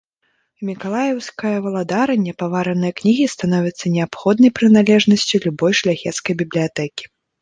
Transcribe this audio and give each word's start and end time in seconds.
У 0.61 0.67
мікалаеўскія 0.69 1.57
валадаранне 1.65 2.33
павараныя 2.41 2.93
кнігі 3.01 3.27
становяцца 3.35 3.85
неабходнай 3.99 4.51
прыналежнасцю 4.61 5.35
любой 5.49 5.73
шляхецкай 5.83 6.33
бібліятэкі. 6.41 7.03